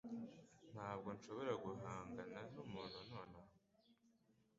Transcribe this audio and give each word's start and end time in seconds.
Ntabwo 0.71 1.07
nshobora 1.17 1.53
guhangana 1.63 2.39
numuntu 2.53 2.97
nonaha. 3.09 3.53